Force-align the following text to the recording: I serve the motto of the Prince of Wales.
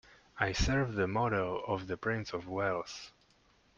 I 0.39 0.51
serve 0.51 0.95
the 0.95 1.05
motto 1.07 1.63
of 1.67 1.85
the 1.85 1.95
Prince 1.95 2.33
of 2.33 2.47
Wales. 2.47 3.11